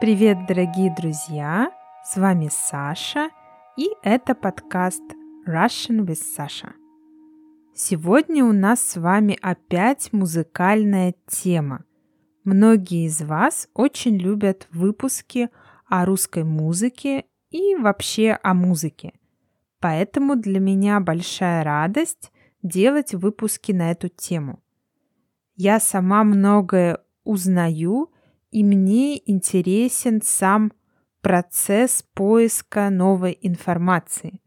[0.00, 1.72] Привет, дорогие друзья!
[2.04, 3.30] С вами Саша,
[3.76, 5.02] и это подкаст
[5.44, 6.70] Russian with Sasha.
[7.74, 11.84] Сегодня у нас с вами опять музыкальная тема.
[12.44, 15.50] Многие из вас очень любят выпуски
[15.88, 19.14] о русской музыке и вообще о музыке.
[19.80, 22.30] Поэтому для меня большая радость
[22.62, 24.62] делать выпуски на эту тему.
[25.56, 28.12] Я сама многое узнаю
[28.50, 30.72] и мне интересен сам
[31.20, 34.40] процесс поиска новой информации.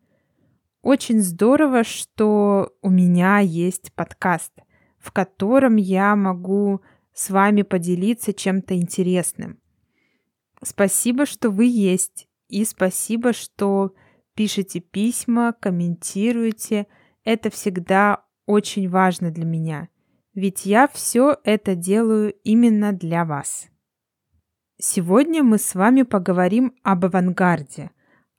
[0.82, 4.52] Очень здорово, что у меня есть подкаст,
[4.98, 6.82] в котором я могу
[7.14, 9.60] с вами поделиться чем-то интересным.
[10.64, 13.94] Спасибо, что вы есть, и спасибо, что
[14.34, 16.88] пишете письма, комментируете.
[17.24, 19.90] Это всегда очень важно для меня,
[20.34, 23.68] ведь я все это делаю именно для вас.
[24.84, 27.92] Сегодня мы с вами поговорим об авангарде,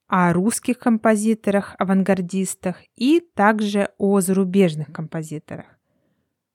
[0.09, 5.67] о русских композиторах-авангардистах и также о зарубежных композиторах.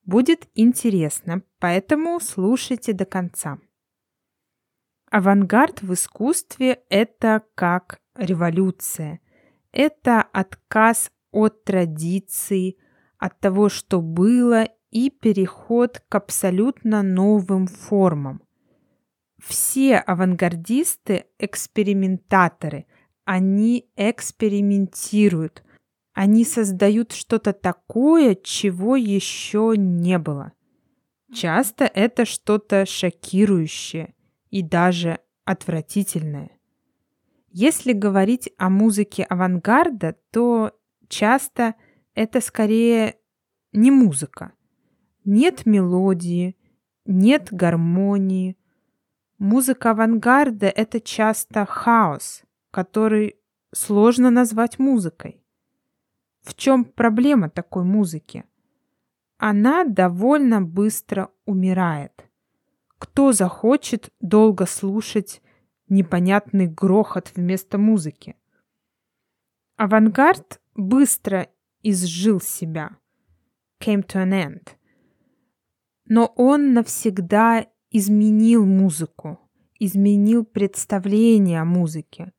[0.03, 3.59] Будет интересно, поэтому слушайте до конца.
[5.09, 9.21] Авангард в искусстве– это как революция.
[9.71, 12.77] Это отказ от традиций,
[13.17, 18.41] от того, что было, и переход к абсолютно новым формам
[19.47, 22.85] все авангардисты экспериментаторы,
[23.23, 25.63] они экспериментируют,
[26.13, 30.51] они создают что-то такое, чего еще не было.
[31.33, 34.13] Часто это что-то шокирующее
[34.49, 36.51] и даже отвратительное.
[37.49, 40.73] Если говорить о музыке авангарда, то
[41.07, 41.75] часто
[42.13, 43.15] это скорее
[43.71, 44.53] не музыка.
[45.23, 46.57] Нет мелодии,
[47.05, 48.57] нет гармонии,
[49.37, 53.35] Музыка авангарда— это часто хаос, который
[53.71, 55.43] сложно назвать музыкой.
[56.41, 58.45] В чем проблема такой музыки?
[59.37, 62.27] Она довольно быстро умирает.
[62.97, 65.43] Кто захочет долго слушать
[65.87, 68.35] непонятный грохот вместо музыки?
[69.75, 71.47] Авангард быстро
[71.83, 72.97] изжил себя,
[73.79, 74.69] came to an end.
[76.05, 79.39] Но он навсегда изменил музыку,
[79.79, 82.33] изменил представление о музыке.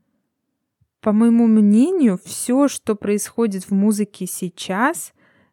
[1.00, 5.12] По моему мнению, все, что происходит в музыке сейчас,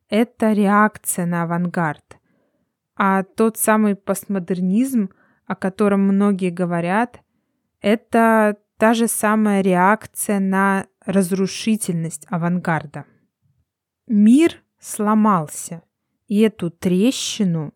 [0.10, 2.18] это реакция на авангард.
[2.96, 5.10] А тот самый постмодернизм,
[5.46, 7.22] о котором многие говорят,
[7.82, 13.06] это та же самая реакция на разрушительность авангарда.
[14.08, 15.84] Мир сломался,
[16.28, 17.74] и эту трещину,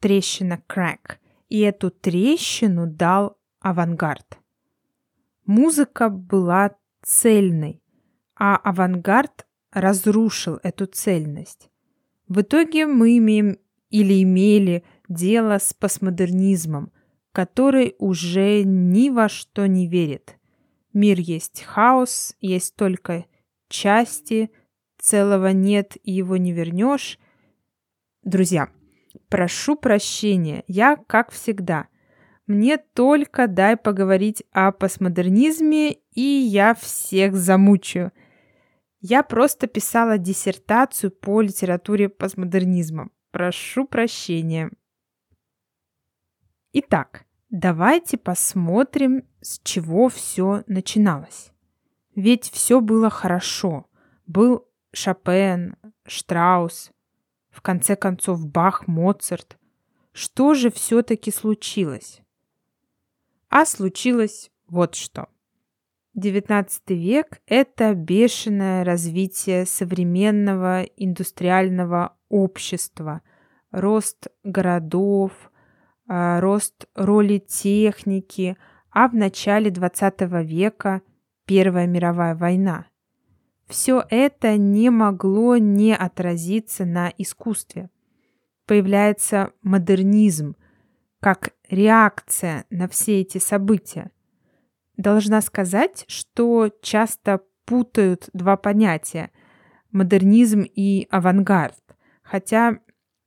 [0.00, 4.38] трещина crack, и эту трещину дал авангард.
[5.46, 7.82] Музыка была цельной,
[8.36, 11.70] а авангард разрушил эту цельность.
[12.28, 13.58] В итоге мы имеем
[13.90, 16.92] или имели дело с постмодернизмом,
[17.32, 20.38] который уже ни во что не верит.
[20.92, 23.26] Мир есть хаос, есть только
[23.68, 24.50] части,
[24.98, 27.18] целого нет и его не вернешь.
[28.22, 28.70] Друзья,
[29.28, 31.88] Прошу прощения, я как всегда.
[32.46, 38.12] Мне только дай поговорить о постмодернизме, и я всех замучаю.
[39.00, 43.10] Я просто писала диссертацию по литературе постмодернизма.
[43.30, 44.70] Прошу прощения.
[46.72, 51.52] Итак, давайте посмотрим, с чего все начиналось.
[52.14, 53.86] Ведь все было хорошо.
[54.26, 55.76] Был Шопен,
[56.06, 56.90] Штраус,
[57.54, 59.56] в конце концов, Бах, Моцарт.
[60.12, 62.20] Что же все-таки случилось?
[63.48, 65.28] А случилось вот что.
[66.18, 73.22] XIX век– это бешеное развитие современного индустриального общества,
[73.70, 75.32] рост городов,
[76.06, 78.56] а, рост роли техники,
[78.90, 81.02] а в начале XX века–
[81.46, 82.86] Первая мировая война–
[83.66, 87.90] все это не могло не отразиться на искусстве.
[88.66, 90.56] Появляется модернизм
[91.20, 94.10] как реакция на все эти события.
[94.96, 99.30] Должна сказать, что часто путают два понятия–
[99.94, 101.82] модернизм и авангард,
[102.22, 102.80] хотя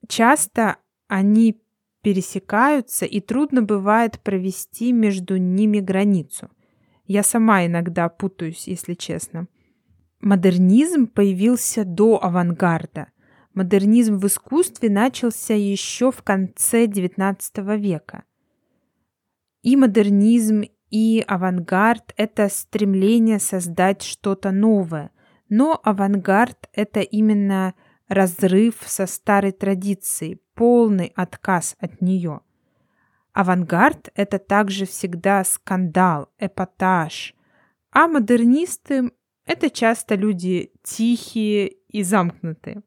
[0.07, 1.59] часто они
[2.03, 6.49] пересекаются и трудно бывает провести между ними границу.
[7.05, 9.47] Я сама иногда путаюсь, если честно.
[10.19, 13.07] Модернизм появился до авангарда.
[13.53, 18.23] Модернизм в искусстве начался еще в конце XIX века.
[19.61, 25.11] И модернизм, и авангард— это стремление создать что-то новое.
[25.49, 27.75] Но авангард— это именно
[28.07, 32.41] разрыв со старой традицией, полный отказ от нее.
[33.33, 37.35] Авангард— это также всегда скандал, эпатаж.
[37.91, 39.11] А модернисты—
[39.47, 42.83] это часто люди тихие и замкнутые.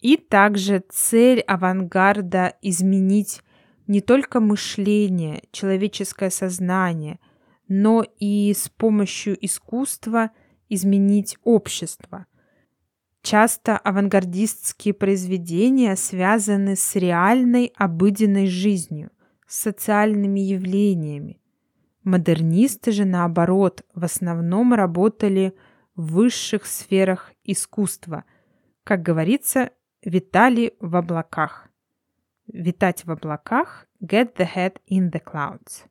[0.00, 3.40] И также цель авангарда— изменить
[3.86, 7.18] не только мышление, человеческое сознание,
[7.68, 10.30] но и с помощью искусства
[10.68, 12.26] изменить общество.
[13.22, 19.10] Часто авангардистские произведения связаны с реальной обыденной жизнью,
[19.46, 21.41] с социальными явлениями.
[22.04, 25.54] Модернисты же, наоборот, в основном работали
[25.94, 28.24] в высших сферах искусства,
[28.82, 29.70] как говорится,
[30.02, 31.68] витали в облаках.
[32.48, 35.84] Витать в облаках– get the head in the clouds.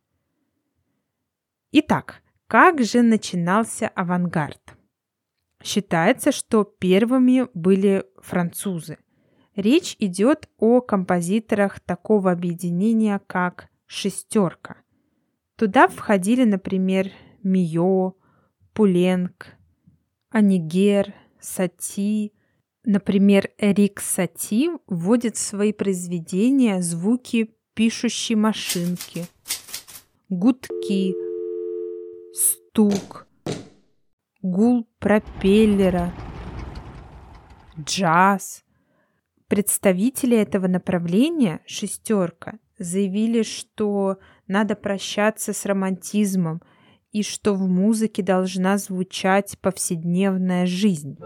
[1.72, 4.76] Итак, как же начинался авангард?
[5.64, 8.98] Считается, что первыми были французы.
[9.56, 14.78] Речь идет о композиторах такого объединения, как «шестерка».
[15.62, 17.12] Туда входили, например,
[17.44, 18.16] Мио,
[18.74, 19.46] Пуленк,
[20.32, 22.34] Анигер, Сати,
[22.84, 29.28] Например, Эрик Сати вводит в свои произведения звуки пишущей машинки,
[30.30, 31.14] гудки,
[32.34, 33.28] стук,
[34.42, 36.12] гул пропеллера,
[37.80, 38.64] джаз.
[39.48, 44.18] Представители этого направления, шестерка, заявили, что
[44.52, 46.62] надо прощаться с романтизмом
[47.14, 51.18] и что в музыке должна звучать повседневная жизнь.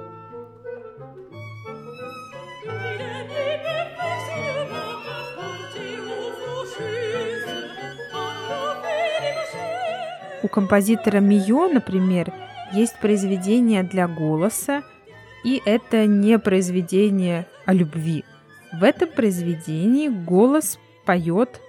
[10.44, 12.32] У композитора Мио, например,
[12.72, 14.84] есть произведение для голоса,
[15.44, 18.24] и это не произведение о любви.
[18.72, 21.60] В этом произведении голос поет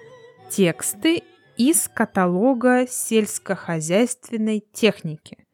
[0.50, 1.22] тексты
[1.56, 5.46] из каталога сельскохозяйственной техники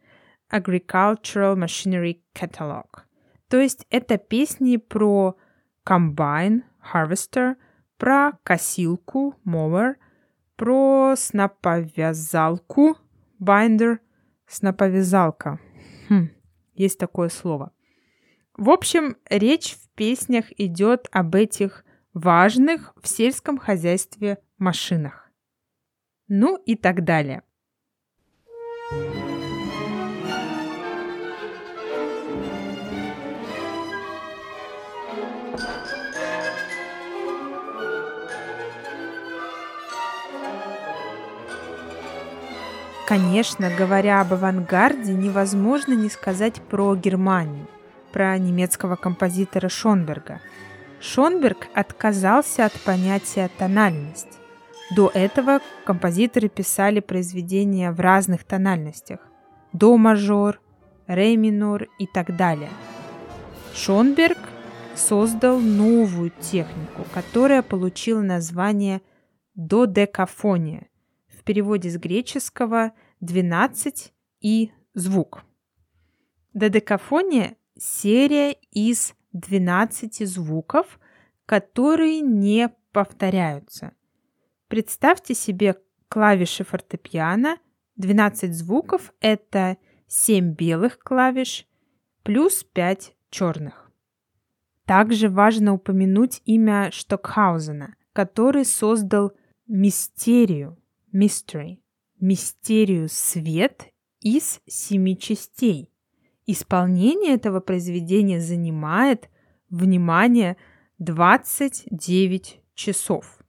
[0.53, 2.87] Agricultural Machinery Catalog.
[3.49, 5.37] То есть это песни про
[5.85, 7.57] комбайн, harvester,
[7.99, 9.95] про косилку, mower,
[10.57, 12.97] про сноповязалку,
[13.41, 13.99] Binder–
[14.53, 15.59] сноповязалка.
[16.09, 16.31] Хм,
[16.75, 17.73] есть такое слово.
[18.57, 25.22] В общем, речь в песнях идет об этих важных в сельском хозяйстве машинах.
[26.29, 27.43] Ну и так далее.
[43.13, 47.67] Конечно, говоря об авангарде, невозможно не сказать про Германию,
[48.11, 50.41] про немецкого композитора Шонберга.
[50.99, 54.42] Шонберг отказался от понятия тональность.
[54.95, 59.21] До этого композиторы писали произведения в разных тональностях–
[59.73, 60.61] до мажор,
[61.07, 62.69] ре минор и так далее.
[63.75, 64.39] Шонберг
[64.95, 69.01] создал новую технику, которая получила название
[69.55, 70.89] додекафония,
[71.29, 75.43] в переводе с греческого 12 и звук.
[76.53, 81.01] Додекафония– серия из 12 звуков,
[81.47, 83.93] которые не повторяются.
[84.73, 85.77] Представьте себе
[86.09, 87.59] клавиши фортепиано.
[87.97, 89.77] 12 звуков– это
[90.07, 91.67] 7 белых клавиш
[92.23, 93.93] плюс 5 черных.
[94.87, 99.33] Также важно упомянуть имя Штокхаузена, который создал
[99.67, 100.79] мистерию
[101.13, 101.81] mystery,
[102.19, 105.91] мистерию свет из семи частей.
[106.47, 109.29] Исполнение этого произведения занимает,
[109.69, 110.57] внимание,
[110.97, 113.42] 29 часов.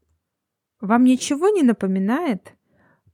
[0.83, 2.55] Вам ничего не напоминает?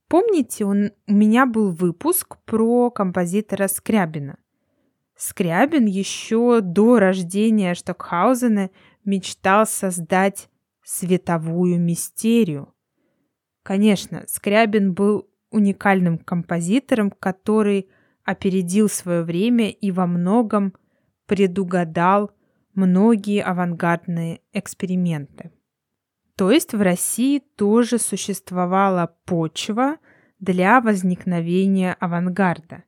[0.10, 4.38] Помните, он, у меня был выпуск про композитора Скрябина.
[5.16, 8.72] Скрябин еще до рождения Штокхаузена
[9.06, 10.50] мечтал создать
[10.84, 12.74] световую мистерию–
[13.70, 17.88] Конечно, Скрябин был уникальным композитором, который
[18.24, 20.74] опередил свое время и во многом
[21.28, 22.32] предугадал
[22.74, 25.52] многие авангардные эксперименты.
[26.40, 29.98] То есть в России тоже существовала почва
[30.40, 32.86] для возникновения авангарда.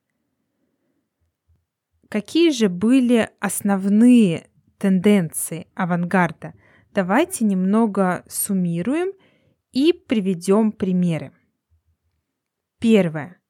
[2.07, 6.53] Какие же были основные тенденции авангарда?
[6.93, 9.11] Давайте немного суммируем
[9.73, 11.33] и приведем примеры.
[12.79, 13.41] Первое.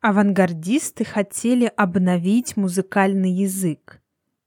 [0.00, 4.00] Авангардисты хотели обновить музыкальный язык.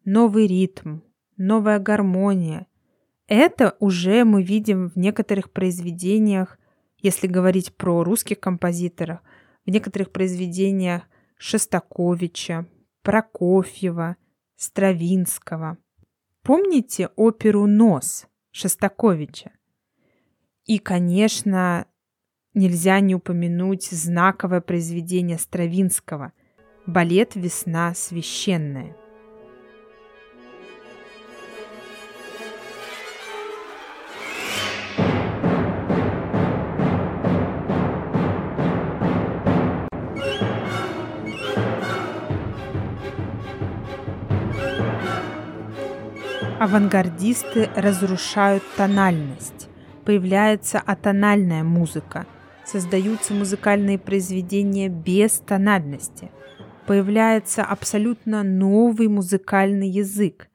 [0.06, 1.00] Новый ритм,
[1.36, 2.66] новая гармония.
[3.36, 6.60] Это уже мы видим в некоторых произведениях,
[7.00, 9.22] если говорить про русских композиторов,
[9.66, 11.02] в некоторых произведениях
[11.40, 12.68] Шостаковича,
[13.02, 14.18] Прокофьева,
[14.56, 15.80] Стравинского.
[16.44, 19.50] Помните оперу «Нос» Шостаковича?
[20.66, 21.88] И, конечно,
[22.54, 26.34] нельзя не упомянуть знаковое произведение Стравинского
[26.86, 28.96] «Балет «Весна священная».
[46.64, 49.68] Авангардисты разрушают тональность.
[50.06, 52.26] Появляется атональная музыка.
[52.64, 56.32] Создаются музыкальные произведения без тональности.
[56.88, 60.48] Появляется абсолютно новый музыкальный язык.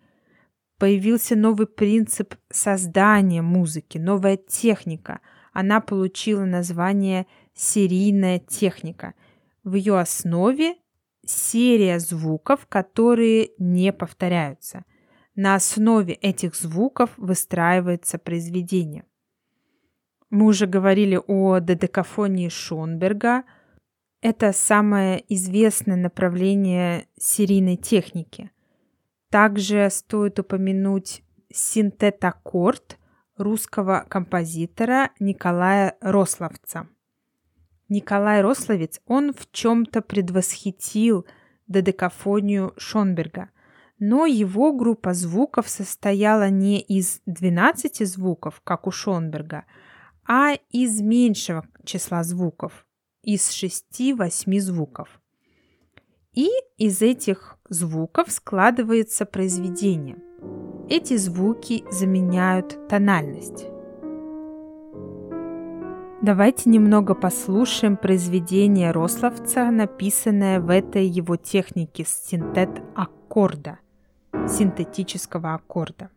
[0.79, 5.21] Появился новый принцип создания музыки, новая техника.
[5.53, 9.13] Она получила название серийная техника.
[9.63, 10.77] В ее основе
[11.27, 14.87] серия звуков, которые не повторяются–
[15.39, 19.05] на основе этих звуков выстраивается произведение.
[20.31, 23.45] Мы уже говорили о додекафонии Шонберга.
[24.21, 28.51] Это самое известное направление серийной техники.
[29.31, 32.99] Также стоит упомянуть синтетаккорд
[33.37, 36.89] русского композитора Николая Рословца.
[37.89, 41.27] Николай Рословец, он в чем-то предвосхитил
[41.69, 43.51] додекафонию Шонберга–
[43.99, 49.65] но его группа звуков состояла не из 12 звуков, как у Шонберга,
[50.27, 52.87] а из меньшего числа звуков,
[53.23, 55.21] из 6-8 звуков.
[56.33, 60.19] И из этих звуков складывается произведение.
[60.89, 63.67] Эти звуки заменяют тональность.
[66.23, 73.79] Давайте немного послушаем произведение Рословца, написанное в этой его технике синтет аккорда–
[74.49, 76.11] синтетического аккорда.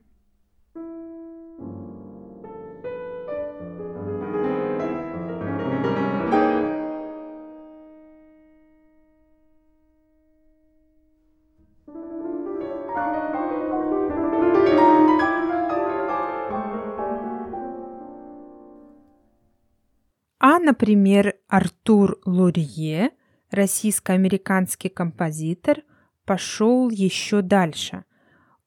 [20.44, 23.12] А, например, Артур Лурье,
[23.52, 25.84] российско-американский композитор,
[26.32, 28.06] пошел еще дальше.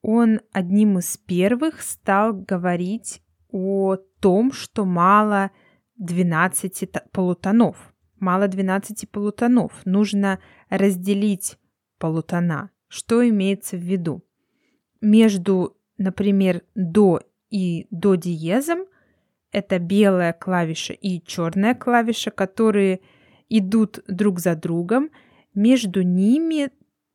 [0.02, 5.50] Он одним из первых стал говорить о том, что мало
[5.96, 7.94] 12 полутонов.
[8.20, 9.72] Мало 12 полутонов.
[9.86, 11.56] Нужно разделить
[11.98, 12.68] полутона.
[12.86, 14.22] Что имеется в виду?
[15.00, 18.80] Между, например, до и до диезом
[19.52, 23.00] это белая клавиша и черная клавиша, которые
[23.48, 25.08] идут друг за другом.
[25.54, 26.68] Между ними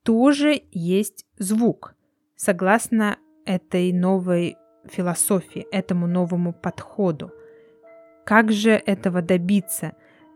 [0.10, 1.94] тоже есть звук.
[2.36, 7.32] Согласно этой новой философии, этому новому подходу.
[8.26, 9.92] Как же этого добиться?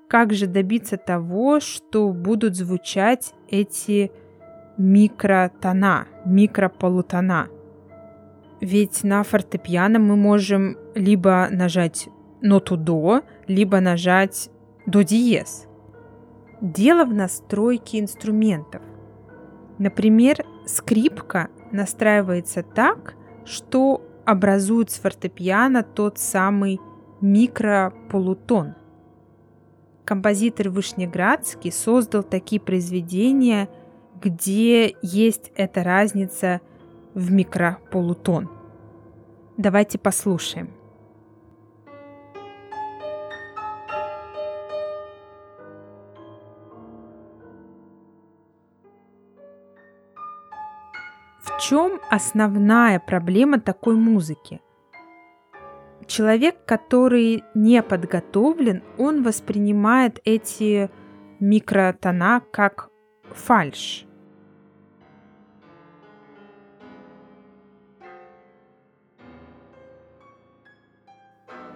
[0.08, 4.12] Как же добиться того, что будут звучать эти
[4.78, 7.48] микротона, микрополутона?
[8.62, 12.10] Ведь на фортепиано мы можем либо нажать
[12.42, 14.52] ноту до, либо нажать
[14.86, 15.66] до диез.
[16.62, 18.84] Дело в настройке инструментов.
[19.78, 23.16] Например, скрипка настраивается так,
[23.46, 26.80] что образует с фортепиано тот самый
[27.22, 28.76] микрополутон.
[30.06, 33.70] Композитор Вышнеградский создал такие произведения,
[34.22, 36.62] где есть эта разница
[37.14, 38.50] в микрополутон.
[39.58, 40.83] Давайте послушаем.
[51.68, 54.60] Чем основная проблема такой музыки?
[56.08, 60.92] Человек, который не подготовлен, он воспринимает эти
[61.40, 62.90] микротона как
[63.32, 64.06] фальш.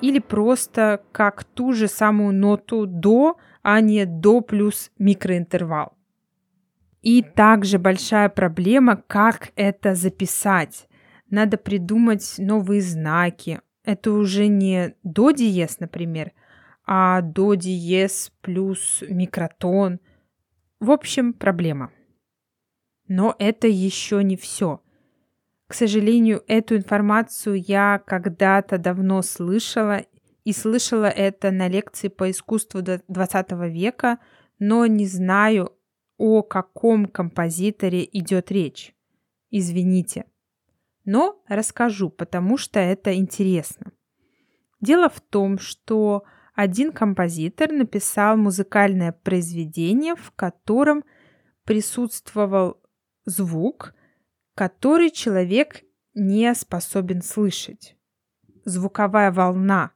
[0.02, 5.97] Или просто как ту же самую ноту до, а не до плюс микроинтервал.
[7.08, 10.90] И также большая проблема, как это записать.
[11.30, 13.62] Надо придумать новые знаки.
[13.86, 16.34] Это уже не до диез, например,
[16.86, 20.02] а до диез плюс микротон.
[20.82, 21.94] В общем, проблема.
[23.08, 24.82] Но это еще не все.
[25.68, 30.02] К сожалению, эту информацию я когда-то давно слышала
[30.44, 34.20] и слышала это на лекции по искусству 20 века,
[34.60, 35.77] но не знаю,
[36.18, 38.96] о каком композиторе идет речь.
[39.52, 40.26] Извините.
[41.06, 43.92] Но расскажу, потому что это интересно.
[44.82, 51.04] Дело в том, что один композитор написал музыкальное произведение, в котором
[51.64, 52.82] присутствовал
[53.26, 53.94] звук,
[54.56, 55.84] который человек
[56.14, 57.96] не способен слышать.
[58.66, 59.92] Звуковая волна,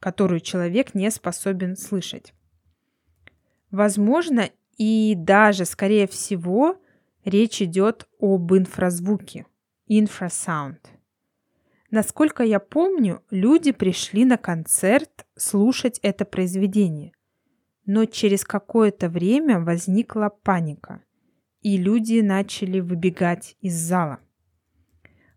[0.00, 2.32] которую человек не способен слышать.
[3.70, 6.76] Возможно, и даже, скорее всего,
[7.24, 9.46] речь идет об инфразвуке,
[9.86, 10.90] инфрасаунд.
[11.90, 17.12] Насколько я помню, люди пришли на концерт слушать это произведение.
[17.84, 21.02] Но через какое-то время возникла паника,
[21.62, 24.18] и люди начали выбегать из зала.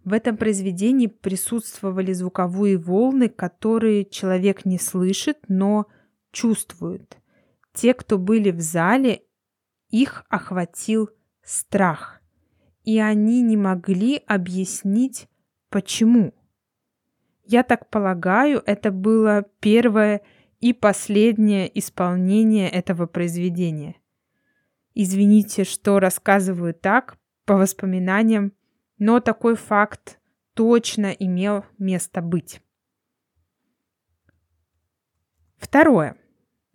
[0.03, 5.85] В этом произведении присутствовали звуковые волны, которые человек не слышит, но
[6.31, 7.17] чувствует.
[7.73, 9.21] Те, кто были в зале,
[9.89, 11.09] их охватил
[11.43, 12.21] страх,
[12.83, 15.27] и они не могли объяснить,
[15.69, 16.33] почему.
[17.43, 20.21] Я так полагаю, это было первое
[20.59, 23.95] и последнее исполнение этого произведения.
[24.93, 28.53] Извините, что рассказываю так, по воспоминаниям,
[28.99, 30.19] но такой факт
[30.53, 32.61] точно имел место быть.
[35.57, 36.15] Второе.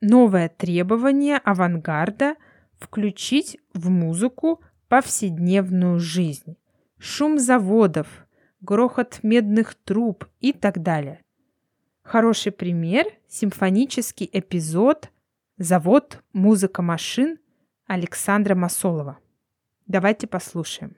[0.01, 2.37] Новое требование авангарда
[2.85, 6.57] включить в музыку повседневную жизнь.
[6.99, 8.27] Шум заводов,
[8.61, 11.23] грохот медных труб и так далее.
[12.03, 15.11] Хороший пример– симфонический эпизод
[15.57, 16.23] «Завод.
[16.33, 17.39] Музыка машин»
[17.87, 19.19] Александра Масолова.
[19.87, 20.97] Давайте послушаем.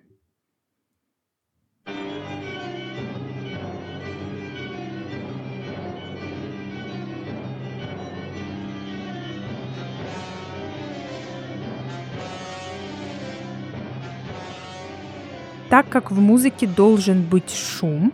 [15.68, 18.12] Так как в музыке должен быть шум,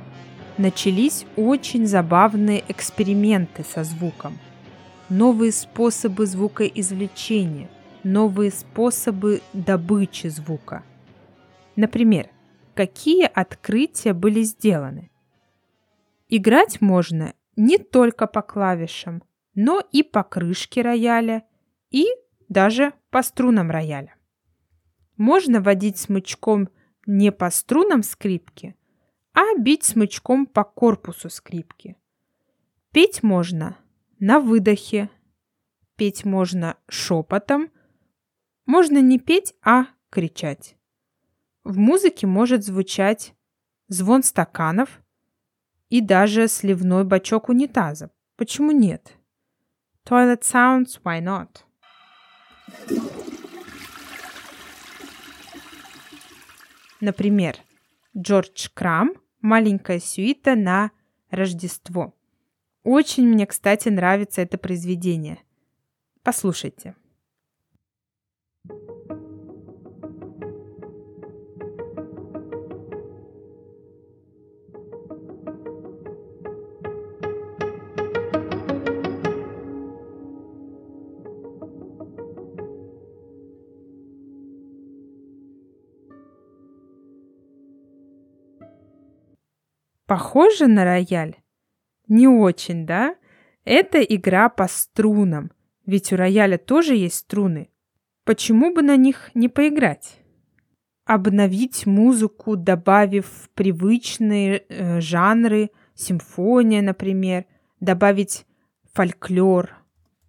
[0.57, 4.39] начались очень забавные эксперименты со звуком.
[5.11, 7.69] Новые способы звукоизвлечения,
[8.05, 10.83] новые способы добычи звука.
[11.77, 12.31] Например,
[12.75, 15.11] какие открытия были сделаны?
[16.29, 19.23] Играть можно не только по клавишам,
[19.55, 21.43] но и по крышке рояля
[21.91, 22.07] и
[22.49, 24.15] даже по струнам рояля.
[25.19, 26.71] Можно водить смычком–
[27.07, 28.77] не по струнам скрипки,
[29.33, 31.97] а бить смычком по корпусу скрипки.
[32.93, 33.77] Петь можно
[34.19, 35.11] на выдохе,
[35.97, 37.71] петь можно шепотом,
[38.67, 40.77] можно не петь, а кричать.
[41.65, 43.35] В музыке может звучать
[43.89, 45.01] звон стаканов
[45.89, 48.11] и даже сливной бачок унитаза.
[48.37, 49.13] Почему нет?
[50.05, 51.63] Toilet sounds, why not?
[57.03, 57.57] Например,
[58.17, 60.93] Джордж Крам «Маленькая сюита на
[61.31, 62.15] Рождество».
[62.85, 65.43] Очень мне, кстати, нравится это произведение.
[66.23, 66.95] Послушайте.
[90.13, 91.37] Похоже на рояль?
[92.07, 93.17] Не очень, да?
[93.65, 95.53] Это игра по струнам,
[95.87, 97.71] ведь у рояля тоже есть струны.
[98.27, 100.19] Почему бы на них не поиграть?
[101.07, 107.47] Обновить музыку, добавив привычные э, жанры, симфония, например,
[107.81, 108.45] добавить
[108.93, 109.71] фольклор,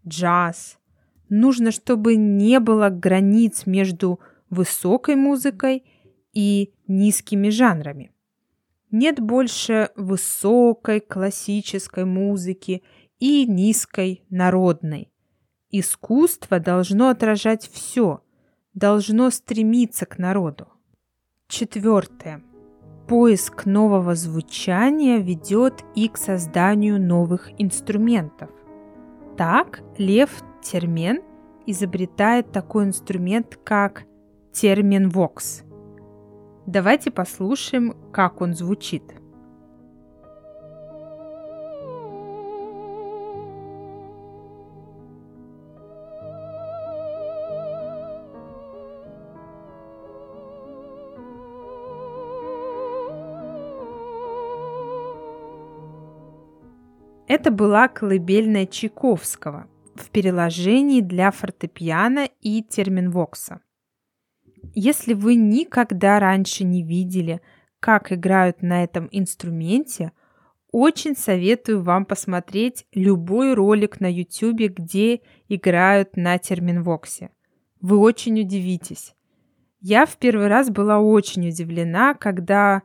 [0.08, 0.80] джаз.
[1.28, 5.84] Нужно, чтобы не было границ между высокой музыкой
[6.32, 8.12] и низкими жанрами.
[8.93, 12.84] Нет больше высокой классической музыки
[13.17, 15.12] и низкой народной.
[15.71, 18.21] Искусство должно отражать все,
[18.75, 20.67] должно стремиться к народу.
[21.47, 22.43] Четвертое.
[23.08, 28.51] Поиск нового звучания ведет и к созданию новых инструментов.
[29.36, 30.29] Так Лев
[30.62, 31.23] Термен
[31.65, 34.03] изобретает такой инструмент, как
[34.51, 35.63] термин вокс–
[36.65, 39.04] Давайте послушаем, как он звучит.
[57.28, 63.60] Это была колыбельная Чайковского в переложении для фортепиано и терминвокса–
[64.73, 67.41] если вы никогда раньше не видели,
[67.80, 70.12] как играют на этом инструменте,
[70.71, 77.30] очень советую вам посмотреть любой ролик на YouTube, где играют на терминвоксе.
[77.80, 79.13] Вы очень удивитесь.
[79.82, 82.82] Я в первый раз была очень удивлена, когда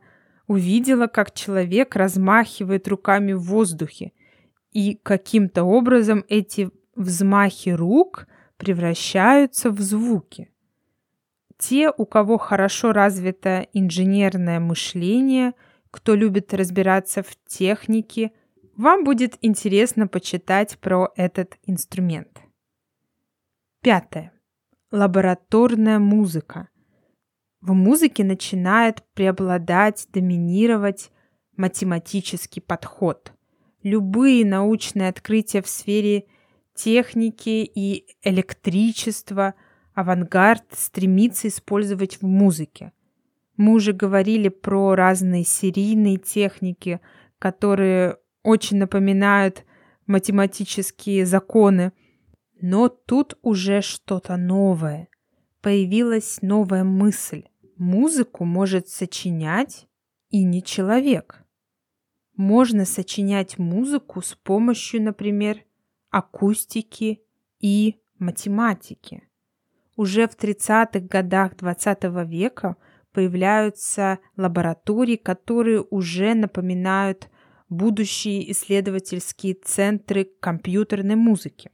[0.47, 4.11] увидела, как человек размахивает руками в воздухе,
[4.71, 10.51] и каким-то образом эти взмахи рук превращаются в звуки.
[11.59, 15.53] Те, у кого хорошо развито инженерное мышление,
[15.91, 18.31] кто любит разбираться в технике,
[18.77, 22.39] вам будет интересно почитать про этот инструмент.
[23.81, 24.31] Пятое.
[24.89, 26.69] Лабораторная музыка.
[27.59, 31.11] В музыке начинает преобладать, доминировать
[31.57, 33.33] математический подход.
[33.83, 36.25] Любые научные открытия в сфере
[36.73, 39.55] техники и электричества
[39.99, 42.93] авангард стремится использовать в музыке.
[43.57, 47.01] Мы уже говорили про разные серийные техники,
[47.37, 49.65] которые очень напоминают
[50.07, 51.91] математические законы.
[52.61, 55.09] Но тут уже что-то новое.
[55.61, 57.43] Появилась новая мысль.
[57.75, 59.87] Музыку может сочинять
[60.29, 61.43] и не человек.
[62.37, 65.65] Можно сочинять музыку с помощью, например,
[66.09, 67.21] акустики
[67.59, 69.28] и математики.
[69.99, 72.77] Уже в 30-х годах 20 века
[73.11, 77.29] появляются лаборатории, которые уже напоминают
[77.67, 81.69] будущие исследовательские центры компьютерной музыки.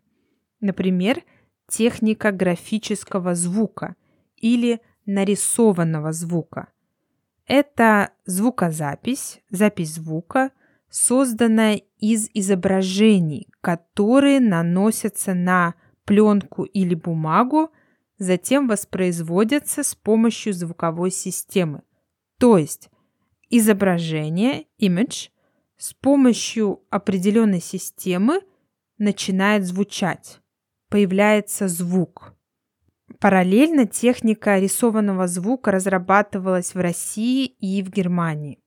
[0.59, 1.21] Например,
[1.67, 3.95] техника графического звука
[4.37, 6.69] или нарисованного звука.
[7.45, 10.49] Это звукозапись, запись звука,
[10.89, 17.69] созданная из изображений, которые наносятся на пленку или бумагу,
[18.17, 21.83] затем воспроизводятся с помощью звуковой системы.
[22.37, 22.89] То есть
[23.49, 25.29] изображение, image,
[25.77, 28.41] с помощью определенной системы
[28.97, 30.39] начинает звучать.
[30.89, 32.33] Появляется звук.
[33.19, 38.59] Параллельно техника рисованного звука разрабатывалась в России и в Германии.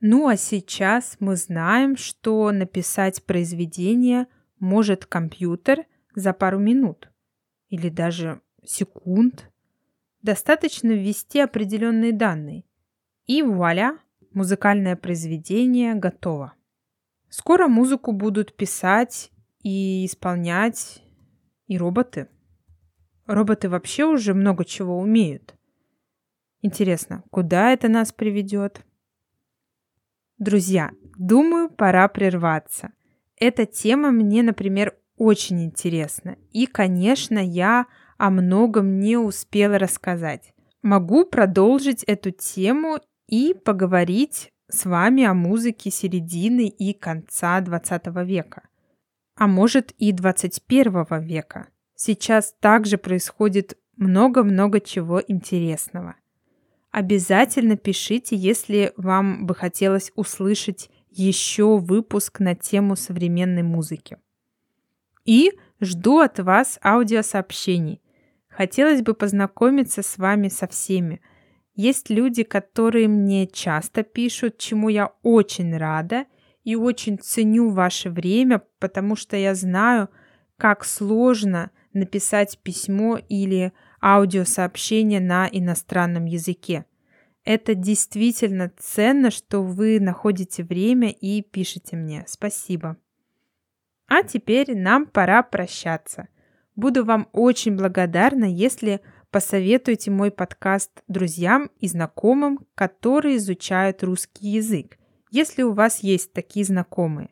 [0.00, 4.26] Ну а сейчас мы знаем, что написать произведение
[4.58, 7.10] может компьютер за пару минут
[7.68, 9.50] или даже секунд.
[10.22, 12.64] Достаточно ввести определенные данные.
[13.26, 13.98] И вуаля,
[14.32, 16.54] музыкальное произведение готово.
[17.28, 19.30] Скоро музыку будут писать
[19.62, 21.02] и исполнять
[21.66, 22.28] и роботы.
[23.26, 25.54] Роботы вообще уже много чего умеют.
[26.60, 28.84] Интересно, куда это нас приведет?
[30.38, 32.92] Друзья, думаю, пора прерваться.
[33.36, 36.36] Эта тема мне, например, очень интересна.
[36.50, 40.54] И, конечно, я о многом не успела рассказать.
[40.82, 42.98] Могу продолжить эту тему
[43.28, 48.68] и поговорить с вами о музыке середины и конца 20 века.
[49.36, 51.68] А может и 21 века.
[51.94, 56.16] Сейчас также происходит много-много чего интересного.
[56.90, 64.18] Обязательно пишите, если вам бы хотелось услышать еще выпуск на тему современной музыки.
[65.24, 68.00] И жду от вас аудиосообщений.
[68.56, 71.20] Хотелось бы познакомиться с вами со всеми.
[71.74, 76.26] Есть люди, которые мне часто пишут, чему я очень рада
[76.62, 80.08] и очень ценю ваше время, потому что я знаю,
[80.56, 86.84] как сложно– написать письмо или аудиосообщение на иностранном языке.
[87.44, 92.24] Это действительно ценно, что вы находите время и пишете мне.
[92.26, 92.96] Спасибо.
[94.06, 96.28] А теперь нам пора прощаться.
[96.76, 104.98] Буду вам очень благодарна, если посоветуете мой подкаст друзьям и знакомым, которые изучают русский язык,
[105.30, 107.30] если у вас есть такие знакомые.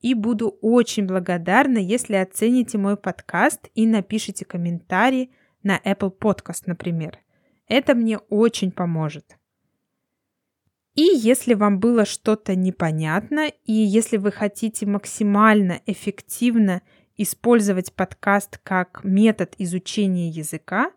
[0.00, 5.30] И буду очень благодарна, если оцените мой подкаст и напишите комментарий
[5.62, 7.18] на Apple Podcast, например.
[7.66, 9.36] Это мне очень поможет.
[10.94, 16.82] И если вам было что-то непонятно, и если вы хотите максимально эффективно
[17.16, 20.90] использовать подкаст как метод изучения языка,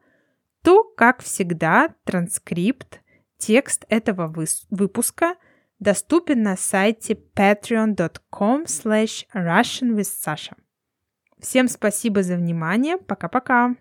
[0.63, 3.01] то, как всегда, транскрипт,
[3.38, 4.34] текст этого
[4.69, 5.36] выпуска–
[5.79, 10.55] доступен на сайте patreon.com slash russianwithsasha.
[11.39, 12.97] Всем спасибо за внимание.
[12.97, 13.75] Пока-пока.